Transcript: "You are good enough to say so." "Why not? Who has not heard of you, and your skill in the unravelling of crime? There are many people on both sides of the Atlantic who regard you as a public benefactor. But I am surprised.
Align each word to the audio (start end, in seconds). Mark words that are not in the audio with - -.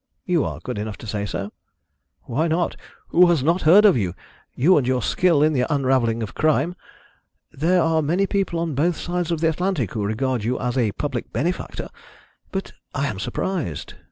"You 0.25 0.43
are 0.45 0.59
good 0.59 0.79
enough 0.79 0.97
to 0.97 1.05
say 1.05 1.27
so." 1.27 1.51
"Why 2.23 2.47
not? 2.47 2.75
Who 3.09 3.27
has 3.27 3.43
not 3.43 3.61
heard 3.61 3.85
of 3.85 3.95
you, 3.95 4.15
and 4.57 4.87
your 4.87 4.99
skill 5.03 5.43
in 5.43 5.53
the 5.53 5.71
unravelling 5.71 6.23
of 6.23 6.33
crime? 6.33 6.75
There 7.51 7.83
are 7.83 8.01
many 8.01 8.25
people 8.25 8.57
on 8.57 8.73
both 8.73 8.97
sides 8.97 9.29
of 9.29 9.41
the 9.41 9.49
Atlantic 9.49 9.91
who 9.93 10.03
regard 10.03 10.43
you 10.43 10.59
as 10.59 10.75
a 10.75 10.91
public 10.93 11.31
benefactor. 11.31 11.89
But 12.51 12.71
I 12.95 13.05
am 13.09 13.19
surprised. 13.19 13.93